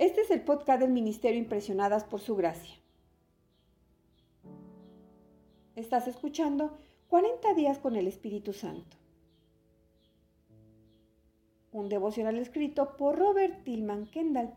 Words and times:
Este 0.00 0.22
es 0.22 0.30
el 0.30 0.40
podcast 0.40 0.80
del 0.80 0.92
Ministerio 0.92 1.38
Impresionadas 1.38 2.04
por 2.04 2.20
Su 2.20 2.34
Gracia. 2.34 2.74
Estás 5.76 6.08
escuchando 6.08 6.78
40 7.08 7.52
días 7.52 7.78
con 7.78 7.96
el 7.96 8.06
Espíritu 8.06 8.54
Santo. 8.54 8.96
Un 11.70 11.90
devocional 11.90 12.38
escrito 12.38 12.96
por 12.96 13.18
Robert 13.18 13.62
Tillman 13.62 14.06
Kendall. 14.06 14.54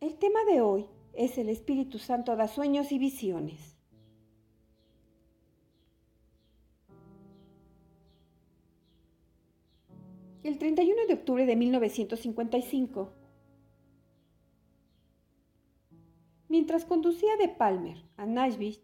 El 0.00 0.16
tema 0.16 0.46
de 0.46 0.62
hoy 0.62 0.86
es 1.12 1.36
el 1.36 1.50
Espíritu 1.50 1.98
Santo 1.98 2.36
da 2.36 2.48
sueños 2.48 2.90
y 2.90 2.98
visiones. 2.98 3.73
El 10.44 10.58
31 10.58 11.06
de 11.08 11.14
octubre 11.14 11.46
de 11.46 11.56
1955. 11.56 13.12
Mientras 16.48 16.84
conducía 16.84 17.36
de 17.38 17.48
Palmer 17.48 17.96
a 18.18 18.26
Nashville, 18.26 18.78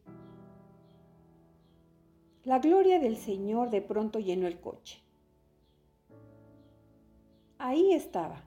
la 2.45 2.61
gloria 2.61 2.99
del 2.99 3.19
Señor 3.19 3.69
de 3.69 3.83
pronto 3.83 4.19
llenó 4.19 4.47
el 4.47 4.59
coche. 4.59 5.03
Ahí 7.59 7.93
estaba, 7.93 8.43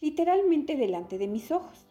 literalmente 0.00 0.76
delante 0.76 1.18
de 1.18 1.26
mis 1.26 1.50
ojos. 1.50 1.84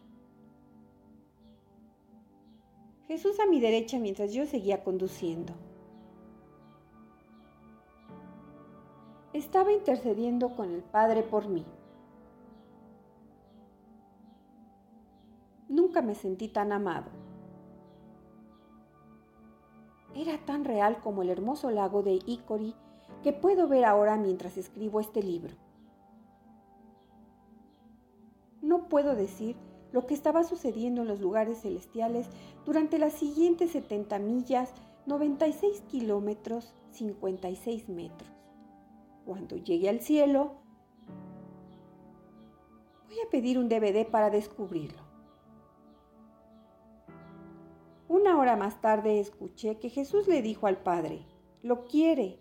Jesús 3.08 3.38
a 3.42 3.46
mi 3.46 3.60
derecha 3.60 4.00
mientras 4.00 4.32
yo 4.32 4.46
seguía 4.46 4.86
conduciendo. 4.86 5.54
Estaba 9.34 9.72
intercediendo 9.72 10.56
con 10.56 10.72
el 10.72 10.84
Padre 10.84 11.24
por 11.24 11.48
mí. 11.48 11.66
Nunca 15.68 16.04
me 16.04 16.14
sentí 16.14 16.48
tan 16.48 16.72
amado. 16.72 17.10
Era 20.16 20.38
tan 20.46 20.64
real 20.64 21.02
como 21.02 21.24
el 21.24 21.32
hermoso 21.32 21.72
lago 21.72 22.04
de 22.04 22.20
Icori 22.28 22.76
que 23.24 23.34
puedo 23.34 23.68
ver 23.68 23.86
ahora 23.86 24.18
mientras 24.18 24.58
escribo 24.58 25.00
este 25.00 25.24
libro. 25.24 25.56
No 28.62 28.88
puedo 28.88 29.16
decir 29.16 29.56
lo 29.92 30.06
que 30.06 30.14
estaba 30.14 30.44
sucediendo 30.44 31.02
en 31.02 31.08
los 31.08 31.20
lugares 31.20 31.62
celestiales 31.62 32.28
durante 32.66 33.00
las 33.00 33.14
siguientes 33.14 33.72
70 33.72 34.20
millas, 34.20 34.72
96 35.08 35.82
kilómetros, 35.90 36.74
56 36.92 37.90
metros. 37.90 38.33
Cuando 39.26 39.58
llegue 39.58 39.90
al 39.90 40.02
cielo, 40.02 40.56
voy 43.08 43.18
a 43.26 43.30
pedir 43.30 43.58
un 43.58 43.70
DVD 43.70 44.06
para 44.10 44.30
descubrirlo. 44.30 45.02
Una 48.10 48.38
hora 48.38 48.56
más 48.56 48.82
tarde 48.82 49.20
escuché 49.20 49.80
que 49.80 49.90
Jesús 49.90 50.28
le 50.28 50.42
dijo 50.42 50.68
al 50.68 50.78
Padre, 50.78 51.26
lo 51.62 51.86
quiere. 51.86 52.40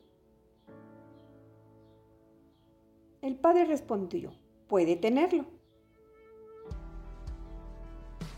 El 3.22 3.36
Padre 3.36 3.64
respondió, 3.64 4.33
puede 4.66 4.97
tenerlo. 4.97 5.44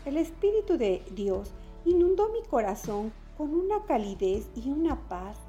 El 0.05 0.17
Espíritu 0.17 0.77
de 0.77 1.03
Dios 1.11 1.51
inundó 1.83 2.29
mi 2.29 2.43
corazón 2.43 3.11
con 3.37 3.55
una 3.55 3.83
calidez 3.85 4.49
y 4.55 4.69
una 4.69 5.07
paz 5.09 5.39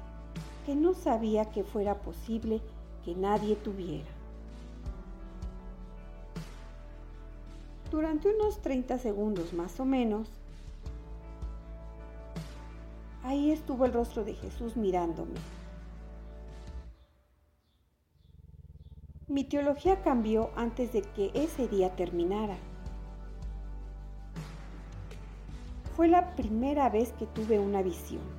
que 0.65 0.75
no 0.75 0.95
sabía 0.95 1.45
que 1.51 1.63
fuera 1.63 2.01
posible 2.01 2.61
que 3.07 3.15
nadie 3.15 3.55
tuviera. 3.55 4.09
Durante 7.89 8.27
unos 8.27 8.61
30 8.61 8.97
segundos 8.97 9.53
más 9.53 9.79
o 9.79 9.85
menos, 9.85 10.27
ahí 13.23 13.51
estuvo 13.51 13.85
el 13.85 13.93
rostro 13.93 14.25
de 14.25 14.33
Jesús 14.33 14.75
mirándome. 14.75 15.39
Mi 19.29 19.45
teología 19.45 20.01
cambió 20.01 20.49
antes 20.57 20.91
de 20.91 21.01
que 21.01 21.31
ese 21.33 21.69
día 21.69 21.95
terminara. 21.95 22.57
Fue 25.95 26.09
la 26.09 26.35
primera 26.35 26.89
vez 26.89 27.13
que 27.13 27.25
tuve 27.25 27.57
una 27.57 27.81
visión. 27.81 28.36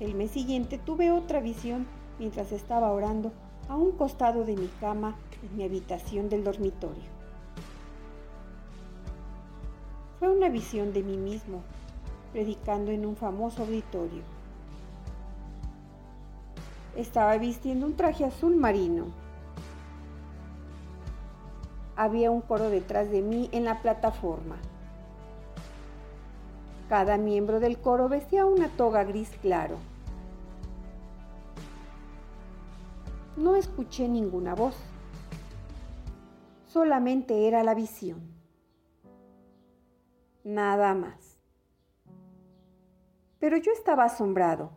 El 0.00 0.14
mes 0.14 0.30
siguiente 0.30 0.78
tuve 0.78 1.10
otra 1.10 1.40
visión 1.40 1.86
mientras 2.20 2.52
estaba 2.52 2.92
orando 2.92 3.32
a 3.68 3.74
un 3.74 3.92
costado 3.92 4.44
de 4.44 4.54
mi 4.54 4.68
cama 4.80 5.16
en 5.42 5.56
mi 5.56 5.64
habitación 5.64 6.28
del 6.28 6.44
dormitorio. 6.44 7.18
Fue 10.20 10.28
una 10.28 10.48
visión 10.48 10.92
de 10.92 11.02
mí 11.02 11.16
mismo, 11.16 11.62
predicando 12.32 12.92
en 12.92 13.06
un 13.06 13.16
famoso 13.16 13.62
auditorio. 13.62 14.22
Estaba 16.96 17.36
vistiendo 17.38 17.86
un 17.86 17.96
traje 17.96 18.24
azul 18.24 18.54
marino. 18.56 19.06
Había 21.96 22.30
un 22.30 22.40
coro 22.40 22.70
detrás 22.70 23.10
de 23.10 23.22
mí 23.22 23.48
en 23.50 23.64
la 23.64 23.82
plataforma. 23.82 24.56
Cada 26.88 27.18
miembro 27.18 27.60
del 27.60 27.78
coro 27.78 28.08
vestía 28.08 28.46
una 28.46 28.68
toga 28.68 29.04
gris 29.04 29.30
claro. 29.42 29.76
No 33.36 33.56
escuché 33.56 34.08
ninguna 34.08 34.54
voz. 34.54 34.74
Solamente 36.64 37.46
era 37.46 37.62
la 37.62 37.74
visión. 37.74 38.22
Nada 40.44 40.94
más. 40.94 41.38
Pero 43.38 43.58
yo 43.58 43.70
estaba 43.72 44.04
asombrado. 44.04 44.72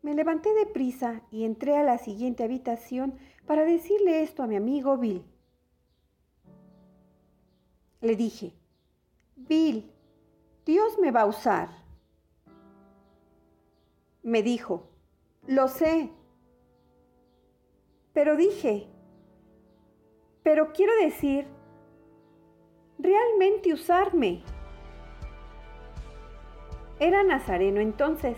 Me 0.00 0.14
levanté 0.14 0.54
deprisa 0.54 1.22
y 1.30 1.44
entré 1.44 1.76
a 1.76 1.82
la 1.82 1.98
siguiente 1.98 2.44
habitación 2.44 3.18
para 3.46 3.66
decirle 3.66 4.22
esto 4.22 4.42
a 4.42 4.46
mi 4.46 4.56
amigo 4.56 4.96
Bill. 4.96 5.22
Le 8.00 8.16
dije, 8.16 8.54
Bill, 9.48 9.90
Dios 10.66 10.98
me 10.98 11.10
va 11.10 11.22
a 11.22 11.26
usar. 11.26 11.70
Me 14.22 14.42
dijo, 14.42 14.90
lo 15.46 15.68
sé. 15.68 16.12
Pero 18.12 18.36
dije, 18.36 18.88
pero 20.42 20.72
quiero 20.74 20.92
decir, 21.00 21.46
realmente 22.98 23.72
usarme. 23.72 24.42
Era 27.00 27.22
nazareno 27.22 27.80
entonces. 27.80 28.36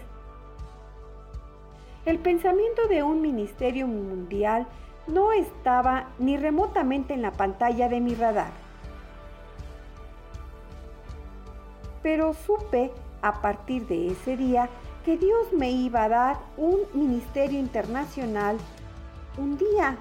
El 2.04 2.21
pensamiento 2.21 2.87
de 2.87 3.03
un 3.03 3.21
ministerio 3.21 3.88
mundial 3.88 4.69
no 5.09 5.32
estaba 5.32 6.10
ni 6.21 6.37
remotamente 6.37 7.15
en 7.15 7.22
la 7.22 7.32
pantalla 7.32 7.88
de 7.88 8.00
mi 8.00 8.15
radar. 8.15 8.59
Pero 12.03 12.34
supe 12.34 12.93
a 13.22 13.41
partir 13.41 13.87
de 13.87 14.09
ese 14.09 14.37
día 14.37 14.69
que 15.05 15.16
Dios 15.16 15.53
me 15.53 15.71
iba 15.71 16.05
a 16.05 16.09
dar 16.09 16.38
un 16.56 16.81
ministerio 16.94 17.59
internacional 17.59 18.56
un 19.38 19.56
día. 19.56 19.97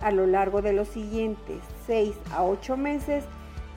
A 0.00 0.10
lo 0.10 0.26
largo 0.26 0.62
de 0.62 0.72
los 0.72 0.88
siguientes 0.88 1.62
seis 1.86 2.16
a 2.32 2.42
ocho 2.42 2.76
meses 2.76 3.24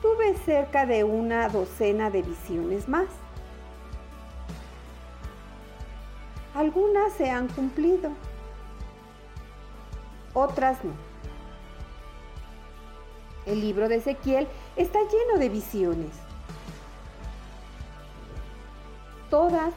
tuve 0.01 0.35
cerca 0.45 0.85
de 0.85 1.03
una 1.03 1.49
docena 1.49 2.09
de 2.09 2.21
visiones 2.21 2.87
más. 2.87 3.07
Algunas 6.53 7.11
se 7.13 7.29
han 7.29 7.49
cumplido, 7.49 8.11
otras 10.33 10.83
no. 10.83 10.91
El 13.45 13.61
libro 13.61 13.89
de 13.89 13.97
Ezequiel 13.97 14.47
está 14.75 14.99
lleno 14.99 15.39
de 15.39 15.49
visiones. 15.49 16.11
Todas 19.29 19.73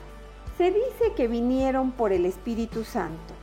se 0.57 0.71
dice 0.73 1.13
que 1.17 1.29
vinieron 1.29 1.93
por 1.93 2.13
el 2.13 2.27
Espíritu 2.27 2.85
Santo. 2.85 3.35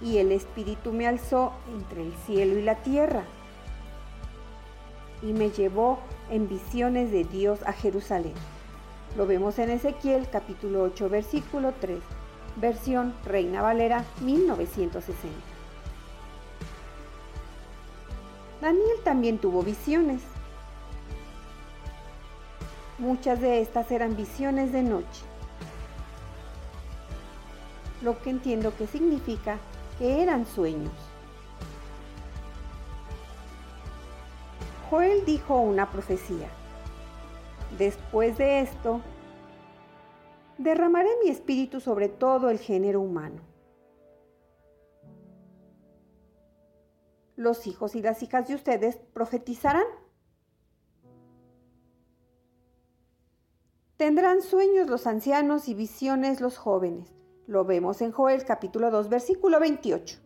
Y 0.00 0.18
el 0.18 0.32
Espíritu 0.32 0.92
me 0.92 1.06
alzó 1.06 1.52
entre 1.72 2.02
el 2.02 2.14
cielo 2.26 2.58
y 2.58 2.62
la 2.62 2.76
tierra 2.76 3.24
y 5.22 5.32
me 5.32 5.50
llevó 5.50 6.00
en 6.30 6.48
visiones 6.48 7.12
de 7.12 7.24
Dios 7.24 7.60
a 7.64 7.72
Jerusalén. 7.72 8.34
Lo 9.16 9.26
vemos 9.26 9.58
en 9.58 9.70
Ezequiel 9.70 10.28
capítulo 10.30 10.82
8 10.82 11.08
versículo 11.08 11.72
3, 11.80 12.00
versión 12.56 13.14
Reina 13.24 13.62
Valera 13.62 14.04
1960. 14.22 15.51
Daniel 18.72 19.00
también 19.04 19.36
tuvo 19.36 19.62
visiones. 19.62 20.22
Muchas 22.96 23.38
de 23.38 23.60
estas 23.60 23.90
eran 23.90 24.16
visiones 24.16 24.72
de 24.72 24.82
noche, 24.82 25.24
lo 28.00 28.18
que 28.22 28.30
entiendo 28.30 28.74
que 28.74 28.86
significa 28.86 29.58
que 29.98 30.22
eran 30.22 30.46
sueños. 30.46 30.94
Joel 34.88 35.26
dijo 35.26 35.56
una 35.56 35.90
profecía. 35.90 36.48
Después 37.76 38.38
de 38.38 38.60
esto, 38.60 39.02
derramaré 40.56 41.10
mi 41.22 41.28
espíritu 41.28 41.78
sobre 41.78 42.08
todo 42.08 42.48
el 42.48 42.58
género 42.58 43.02
humano. 43.02 43.51
Los 47.42 47.66
hijos 47.66 47.96
y 47.96 48.02
las 48.02 48.22
hijas 48.22 48.46
de 48.46 48.54
ustedes 48.54 49.00
profetizarán. 49.14 49.82
Tendrán 53.96 54.42
sueños 54.42 54.88
los 54.88 55.08
ancianos 55.08 55.68
y 55.68 55.74
visiones 55.74 56.40
los 56.40 56.56
jóvenes. 56.56 57.12
Lo 57.48 57.64
vemos 57.64 58.00
en 58.00 58.12
Joel 58.12 58.44
capítulo 58.44 58.92
2 58.92 59.08
versículo 59.08 59.58
28. 59.58 60.20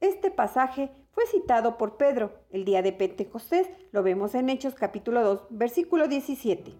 Este 0.00 0.30
pasaje 0.30 0.90
fue 1.10 1.26
citado 1.26 1.76
por 1.76 1.98
Pedro 1.98 2.32
el 2.48 2.64
día 2.64 2.80
de 2.80 2.94
Pentecostés, 2.94 3.68
lo 3.92 4.02
vemos 4.02 4.34
en 4.34 4.48
Hechos 4.48 4.74
capítulo 4.74 5.22
2, 5.22 5.48
versículo 5.50 6.08
17. 6.08 6.74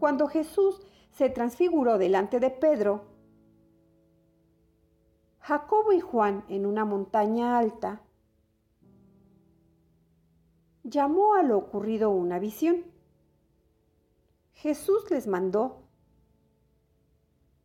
Cuando 0.00 0.26
Jesús 0.26 0.87
se 1.18 1.30
transfiguró 1.30 1.98
delante 1.98 2.38
de 2.38 2.48
Pedro, 2.48 3.02
Jacobo 5.40 5.92
y 5.92 5.98
Juan 5.98 6.44
en 6.48 6.64
una 6.64 6.84
montaña 6.84 7.58
alta, 7.58 8.02
llamó 10.84 11.34
a 11.34 11.42
lo 11.42 11.58
ocurrido 11.58 12.10
una 12.10 12.38
visión. 12.38 12.84
Jesús 14.52 15.10
les 15.10 15.26
mandó 15.26 15.88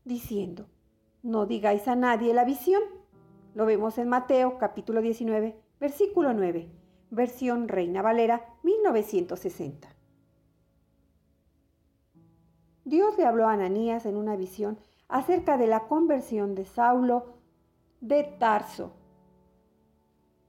diciendo, 0.04 0.66
no 1.22 1.46
digáis 1.46 1.88
a 1.88 1.96
nadie 1.96 2.34
la 2.34 2.46
visión. 2.46 2.82
Lo 3.54 3.68
vemos 3.68 4.00
en 4.00 4.10
Mateo 4.10 4.58
capítulo 4.58 5.00
19, 5.00 5.62
versículo 5.80 6.34
9, 6.34 6.72
versión 7.12 7.68
Reina 7.68 8.02
Valera 8.02 8.58
1960. 8.64 9.93
Dios 12.86 13.18
le 13.18 13.26
habló 13.26 13.48
a 13.48 13.54
Ananías 13.54 14.06
en 14.06 14.18
una 14.18 14.36
visión 14.36 14.78
acerca 15.08 15.58
de 15.58 15.68
la 15.68 15.88
conversión 15.88 16.54
de 16.54 16.66
Saulo 16.66 17.38
de 18.02 18.24
Tarso. 18.24 18.92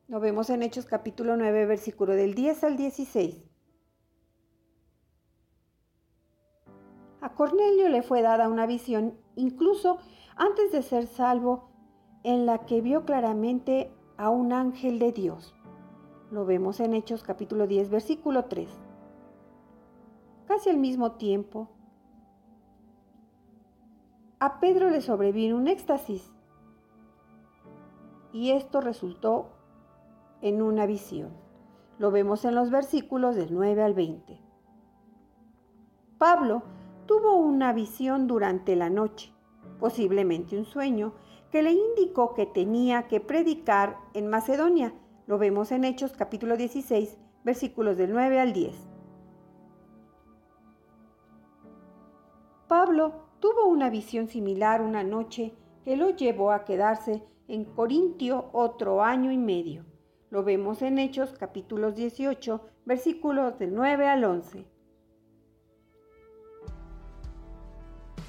Lo 0.09 0.19
vemos 0.19 0.51
en 0.51 0.63
Hechos 0.63 0.85
capítulo 0.85 1.37
9, 1.37 1.67
versículo 1.67 2.15
del 2.15 2.35
10 2.35 2.65
al 2.65 2.77
16. 2.77 3.45
A 7.21 7.35
Cornelio 7.35 7.89
le 7.89 8.03
fue 8.03 8.21
dada 8.21 8.49
una 8.49 8.67
visión 8.67 9.17
incluso 9.37 9.99
antes 10.37 10.73
de 10.73 10.83
ser 10.83 11.07
salvo, 11.07 11.71
en 12.25 12.47
la 12.47 12.67
que 12.67 12.81
vio 12.81 13.05
claramente 13.05 13.93
a 14.17 14.31
un 14.31 14.53
ángel 14.53 14.99
de 14.99 15.13
Dios. 15.13 15.55
Lo 16.31 16.45
vemos 16.45 16.81
en 16.81 16.95
Hechos 16.95 17.23
capítulo 17.23 17.69
10, 17.69 17.91
versículo 17.91 18.47
3. 18.47 18.69
Casi 20.47 20.71
al 20.71 20.79
mismo 20.79 21.13
tiempo, 21.13 21.74
a 24.45 24.61
Pedro 24.61 24.91
le 24.91 25.01
sobrevino 25.01 25.57
un 25.57 25.69
éxtasis 25.69 26.31
y 28.31 28.51
esto 28.51 28.83
resultó 28.83 29.53
en 30.43 30.61
una 30.61 30.85
visión. 30.85 31.31
Lo 31.99 32.11
vemos 32.11 32.45
en 32.45 32.55
los 32.55 32.71
versículos 32.71 33.37
del 33.37 33.55
9 33.55 33.83
al 33.83 33.95
20. 33.95 34.39
Pablo 36.19 36.63
tuvo 37.07 37.37
una 37.37 37.73
visión 37.73 38.27
durante 38.27 38.77
la 38.77 38.91
noche 38.91 39.33
posiblemente 39.81 40.59
un 40.59 40.67
sueño, 40.67 41.15
que 41.51 41.63
le 41.63 41.73
indicó 41.73 42.35
que 42.35 42.45
tenía 42.45 43.09
que 43.09 43.21
predicar 43.21 43.97
en 44.13 44.29
Macedonia. 44.29 44.93
Lo 45.27 45.39
vemos 45.39 45.73
en 45.73 45.85
Hechos 45.85 46.13
capítulo 46.13 46.59
16, 46.59 47.17
versículos 47.45 47.97
del 47.97 48.13
9 48.13 48.41
al 48.41 48.53
10. 48.53 48.75
Pablo 52.69 53.25
tuvo 53.45 53.67
una 53.67 53.91
visión 53.91 54.27
similar 54.27 54.81
una 54.81 55.05
noche 55.05 55.53
que 55.85 55.99
lo 55.99 56.09
llevó 56.17 56.51
a 56.51 56.65
quedarse 56.65 57.23
en 57.47 57.67
Corintio 57.67 58.49
otro 58.55 59.03
año 59.03 59.31
y 59.31 59.37
medio. 59.37 59.85
Lo 60.31 60.45
vemos 60.45 60.81
en 60.81 60.99
Hechos 60.99 61.35
capítulos 61.39 61.95
18, 61.95 62.63
versículos 62.87 63.59
del 63.59 63.75
9 63.75 64.09
al 64.09 64.25
11. 64.25 64.65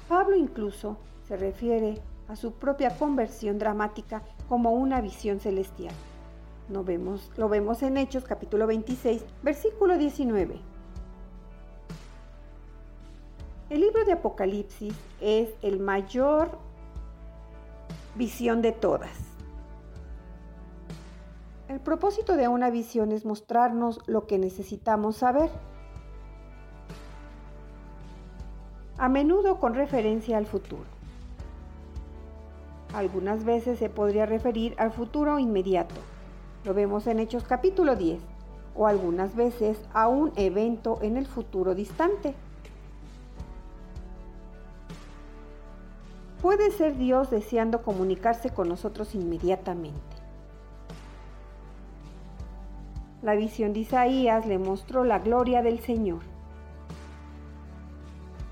Pablo 0.06 0.36
incluso 0.36 0.98
se 1.22 1.38
refiere 1.38 1.94
a 2.28 2.36
su 2.36 2.52
propia 2.52 2.98
conversión 2.98 3.58
dramática 3.58 4.22
como 4.50 4.72
una 4.72 5.00
visión 5.00 5.40
celestial. 5.40 5.94
Lo 6.68 6.84
vemos, 6.84 7.32
lo 7.38 7.48
vemos 7.48 7.82
en 7.82 7.96
Hechos 7.96 8.24
capítulo 8.24 8.66
26, 8.66 9.24
versículo 9.42 9.96
19. 9.96 10.75
El 13.68 13.80
libro 13.80 14.04
de 14.04 14.12
Apocalipsis 14.12 14.94
es 15.20 15.48
el 15.60 15.80
mayor 15.80 16.56
visión 18.14 18.62
de 18.62 18.70
todas. 18.70 19.10
El 21.68 21.80
propósito 21.80 22.36
de 22.36 22.46
una 22.46 22.70
visión 22.70 23.10
es 23.10 23.24
mostrarnos 23.24 23.98
lo 24.06 24.28
que 24.28 24.38
necesitamos 24.38 25.16
saber. 25.16 25.50
A 28.98 29.08
menudo 29.08 29.58
con 29.58 29.74
referencia 29.74 30.38
al 30.38 30.46
futuro. 30.46 30.84
Algunas 32.94 33.44
veces 33.44 33.80
se 33.80 33.90
podría 33.90 34.26
referir 34.26 34.76
al 34.78 34.92
futuro 34.92 35.40
inmediato. 35.40 35.96
Lo 36.62 36.72
vemos 36.72 37.08
en 37.08 37.18
Hechos 37.18 37.42
capítulo 37.42 37.96
10. 37.96 38.20
O 38.76 38.86
algunas 38.86 39.34
veces 39.34 39.76
a 39.92 40.06
un 40.06 40.32
evento 40.36 41.00
en 41.02 41.16
el 41.16 41.26
futuro 41.26 41.74
distante. 41.74 42.36
Puede 46.46 46.70
ser 46.70 46.96
Dios 46.96 47.28
deseando 47.28 47.82
comunicarse 47.82 48.50
con 48.50 48.68
nosotros 48.68 49.16
inmediatamente. 49.16 49.98
La 53.20 53.34
visión 53.34 53.72
de 53.72 53.80
Isaías 53.80 54.46
le 54.46 54.56
mostró 54.56 55.02
la 55.02 55.18
gloria 55.18 55.62
del 55.62 55.80
Señor, 55.80 56.20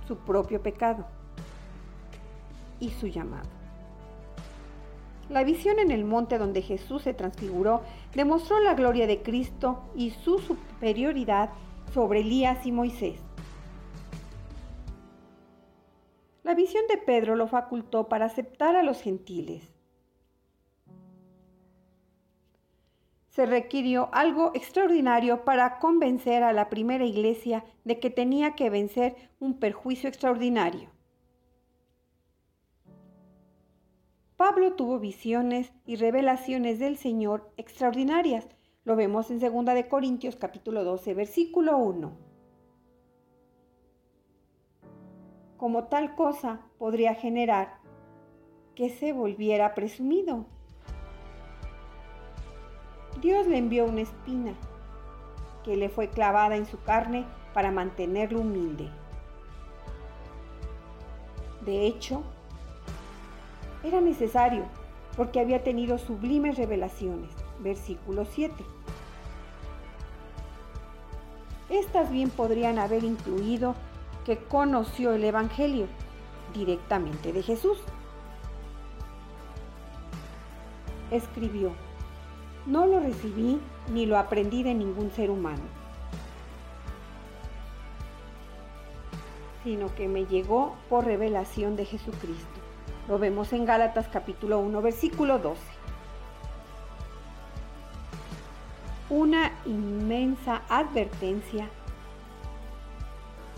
su 0.08 0.16
propio 0.16 0.60
pecado 0.60 1.06
y 2.80 2.90
su 2.90 3.06
llamado. 3.06 3.48
La 5.28 5.44
visión 5.44 5.78
en 5.78 5.92
el 5.92 6.04
monte 6.04 6.38
donde 6.38 6.62
Jesús 6.62 7.02
se 7.02 7.14
transfiguró 7.14 7.82
demostró 8.12 8.58
la 8.58 8.74
gloria 8.74 9.06
de 9.06 9.22
Cristo 9.22 9.84
y 9.94 10.10
su 10.10 10.40
superioridad 10.40 11.50
sobre 11.92 12.22
Elías 12.22 12.66
y 12.66 12.72
Moisés. 12.72 13.20
La 16.54 16.60
visión 16.60 16.84
de 16.86 16.98
Pedro 16.98 17.34
lo 17.34 17.48
facultó 17.48 18.08
para 18.08 18.26
aceptar 18.26 18.76
a 18.76 18.84
los 18.84 19.02
gentiles. 19.02 19.74
Se 23.30 23.44
requirió 23.44 24.08
algo 24.12 24.52
extraordinario 24.54 25.44
para 25.44 25.80
convencer 25.80 26.44
a 26.44 26.52
la 26.52 26.68
primera 26.68 27.04
iglesia 27.04 27.64
de 27.82 27.98
que 27.98 28.08
tenía 28.08 28.54
que 28.54 28.70
vencer 28.70 29.16
un 29.40 29.58
perjuicio 29.58 30.08
extraordinario. 30.08 30.90
Pablo 34.36 34.74
tuvo 34.74 35.00
visiones 35.00 35.72
y 35.84 35.96
revelaciones 35.96 36.78
del 36.78 36.96
Señor 36.98 37.50
extraordinarias. 37.56 38.46
Lo 38.84 38.94
vemos 38.94 39.28
en 39.32 39.40
2 39.40 39.74
de 39.74 39.88
Corintios 39.88 40.36
capítulo 40.36 40.84
12, 40.84 41.14
versículo 41.14 41.78
1. 41.78 42.33
Como 45.64 45.84
tal 45.84 46.14
cosa 46.14 46.60
podría 46.76 47.14
generar 47.14 47.78
que 48.74 48.90
se 48.90 49.14
volviera 49.14 49.72
presumido. 49.72 50.44
Dios 53.22 53.46
le 53.46 53.56
envió 53.56 53.86
una 53.86 54.02
espina 54.02 54.52
que 55.64 55.74
le 55.76 55.88
fue 55.88 56.10
clavada 56.10 56.56
en 56.56 56.66
su 56.66 56.82
carne 56.82 57.24
para 57.54 57.70
mantenerlo 57.70 58.42
humilde. 58.42 58.90
De 61.64 61.86
hecho, 61.86 62.22
era 63.82 64.02
necesario 64.02 64.66
porque 65.16 65.40
había 65.40 65.64
tenido 65.64 65.96
sublimes 65.96 66.58
revelaciones. 66.58 67.30
Versículo 67.60 68.26
7. 68.26 68.52
Estas 71.70 72.10
bien 72.10 72.28
podrían 72.28 72.78
haber 72.78 73.02
incluido 73.02 73.74
que 74.24 74.38
conoció 74.38 75.12
el 75.12 75.24
Evangelio 75.24 75.86
directamente 76.52 77.32
de 77.32 77.42
Jesús. 77.42 77.78
Escribió, 81.10 81.72
no 82.66 82.86
lo 82.86 83.00
recibí 83.00 83.60
ni 83.92 84.06
lo 84.06 84.18
aprendí 84.18 84.62
de 84.62 84.74
ningún 84.74 85.10
ser 85.10 85.30
humano, 85.30 85.62
sino 89.62 89.94
que 89.94 90.08
me 90.08 90.24
llegó 90.24 90.74
por 90.88 91.04
revelación 91.04 91.76
de 91.76 91.84
Jesucristo. 91.84 92.60
Lo 93.08 93.18
vemos 93.18 93.52
en 93.52 93.66
Gálatas 93.66 94.08
capítulo 94.08 94.58
1, 94.60 94.80
versículo 94.80 95.38
12. 95.38 95.60
Una 99.10 99.52
inmensa 99.66 100.62
advertencia. 100.70 101.68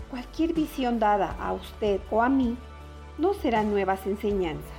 Cualquier 0.09 0.53
visión 0.53 0.99
dada 0.99 1.35
a 1.39 1.51
usted 1.53 1.99
o 2.09 2.21
a 2.21 2.29
mí 2.29 2.57
no 3.17 3.33
serán 3.33 3.71
nuevas 3.71 4.05
enseñanzas. 4.05 4.71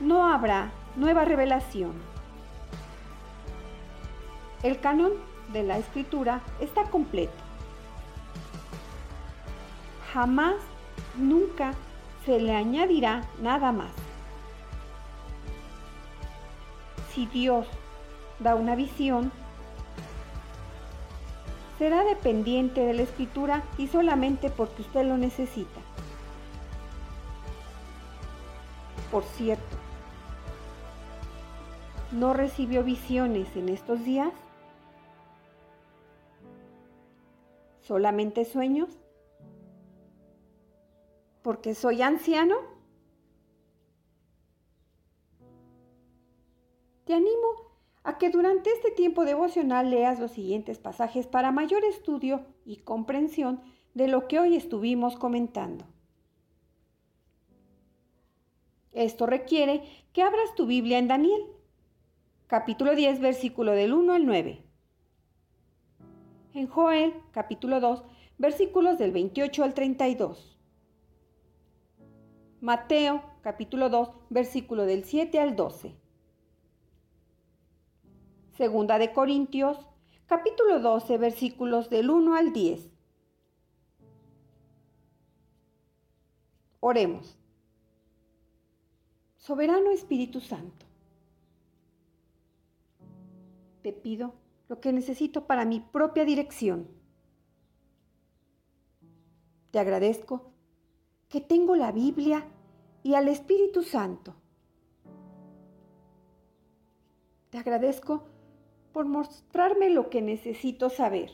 No 0.00 0.26
habrá 0.32 0.70
nueva 0.96 1.24
revelación. 1.24 1.92
El 4.62 4.80
canon 4.80 5.12
de 5.52 5.62
la 5.62 5.78
escritura 5.78 6.40
está 6.58 6.84
completo. 6.84 7.32
Jamás, 10.12 10.54
nunca 11.16 11.74
se 12.24 12.40
le 12.40 12.54
añadirá 12.54 13.24
nada 13.40 13.72
más. 13.72 13.92
Si 17.12 17.26
Dios 17.26 17.66
da 18.38 18.54
una 18.54 18.74
visión, 18.74 19.30
será 21.78 22.04
dependiente 22.04 22.80
de 22.80 22.94
la 22.94 23.02
escritura 23.02 23.64
y 23.78 23.88
solamente 23.88 24.50
porque 24.50 24.82
usted 24.82 25.04
lo 25.04 25.18
necesita. 25.18 25.80
Por 29.10 29.24
cierto, 29.24 29.76
¿no 32.12 32.34
recibió 32.34 32.82
visiones 32.82 33.54
en 33.56 33.68
estos 33.68 34.04
días? 34.04 34.32
¿Solamente 37.80 38.44
sueños? 38.44 38.88
¿Porque 41.42 41.74
soy 41.74 42.02
anciano? 42.02 42.56
Te 47.04 47.12
animo 47.12 47.73
a 48.04 48.18
que 48.18 48.28
durante 48.28 48.70
este 48.70 48.90
tiempo 48.90 49.24
devocional 49.24 49.90
leas 49.90 50.20
los 50.20 50.32
siguientes 50.32 50.78
pasajes 50.78 51.26
para 51.26 51.52
mayor 51.52 51.84
estudio 51.84 52.44
y 52.66 52.76
comprensión 52.76 53.62
de 53.94 54.08
lo 54.08 54.28
que 54.28 54.38
hoy 54.38 54.56
estuvimos 54.56 55.16
comentando. 55.16 55.86
Esto 58.92 59.26
requiere 59.26 59.82
que 60.12 60.22
abras 60.22 60.54
tu 60.54 60.66
Biblia 60.66 60.98
en 60.98 61.08
Daniel, 61.08 61.42
capítulo 62.46 62.94
10, 62.94 63.20
versículo 63.20 63.72
del 63.72 63.94
1 63.94 64.12
al 64.12 64.26
9. 64.26 64.62
En 66.52 66.66
Joel, 66.68 67.14
capítulo 67.32 67.80
2, 67.80 68.04
versículos 68.36 68.98
del 68.98 69.12
28 69.12 69.64
al 69.64 69.74
32. 69.74 70.58
Mateo, 72.60 73.22
capítulo 73.40 73.88
2, 73.88 74.10
versículo 74.28 74.84
del 74.84 75.04
7 75.04 75.40
al 75.40 75.56
12. 75.56 76.03
Segunda 78.56 79.00
de 79.00 79.12
Corintios, 79.12 79.76
capítulo 80.26 80.78
12, 80.78 81.18
versículos 81.18 81.90
del 81.90 82.08
1 82.08 82.36
al 82.36 82.52
10. 82.52 82.88
Oremos. 86.78 87.36
Soberano 89.38 89.90
Espíritu 89.90 90.40
Santo, 90.40 90.86
te 93.82 93.92
pido 93.92 94.34
lo 94.68 94.80
que 94.80 94.92
necesito 94.92 95.48
para 95.48 95.64
mi 95.64 95.80
propia 95.80 96.24
dirección. 96.24 96.86
Te 99.72 99.80
agradezco 99.80 100.52
que 101.28 101.40
tengo 101.40 101.74
la 101.74 101.90
Biblia 101.90 102.46
y 103.02 103.14
al 103.14 103.26
Espíritu 103.26 103.82
Santo. 103.82 104.36
Te 107.50 107.58
agradezco 107.58 108.28
por 108.94 109.06
mostrarme 109.06 109.90
lo 109.90 110.08
que 110.08 110.22
necesito 110.22 110.88
saber. 110.88 111.32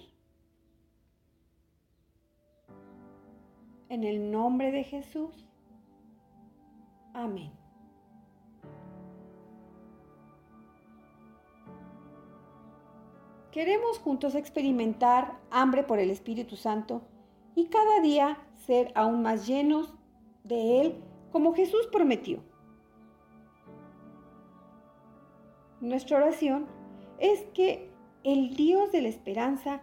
En 3.91 4.03
el 4.03 4.31
nombre 4.31 4.73
de 4.73 4.83
Jesús. 4.83 5.47
Amén. 7.13 7.53
Queremos 13.53 13.99
juntos 13.99 14.35
experimentar 14.35 15.39
hambre 15.51 15.83
por 15.83 15.99
el 15.99 16.09
Espíritu 16.11 16.57
Santo 16.57 17.03
y 17.55 17.67
cada 17.67 18.01
día 18.01 18.39
ser 18.57 18.91
aún 18.95 19.21
más 19.21 19.47
llenos 19.47 19.93
de 20.45 20.81
Él 20.81 20.95
como 21.31 21.53
Jesús 21.53 21.87
prometió. 21.93 22.41
Nuestra 25.83 26.17
oración 26.17 26.80
es 27.21 27.43
que 27.55 27.91
el 28.25 28.57
Dios 28.57 28.91
de 28.93 29.03
la 29.03 29.09
esperanza 29.09 29.81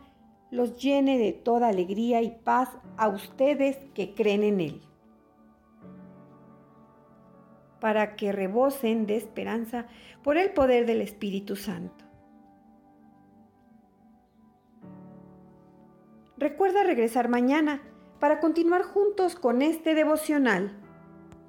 los 0.52 0.82
llene 0.82 1.18
de 1.18 1.34
toda 1.34 1.70
alegría 1.70 2.22
y 2.22 2.32
paz 2.32 2.70
a 2.98 3.08
ustedes 3.08 3.78
que 3.94 4.14
creen 4.14 4.44
en 4.44 4.62
Él, 4.62 4.82
para 7.80 8.16
que 8.16 8.32
rebosen 8.32 9.06
de 9.06 9.18
esperanza 9.18 9.88
por 10.24 10.38
el 10.38 10.52
poder 10.52 10.86
del 10.86 11.02
Espíritu 11.02 11.56
Santo. 11.56 12.06
Recuerda 16.38 16.84
regresar 16.84 17.30
mañana 17.30 17.82
para 18.20 18.40
continuar 18.40 18.84
juntos 18.84 19.36
con 19.36 19.62
este 19.62 19.96
devocional. 19.96 20.87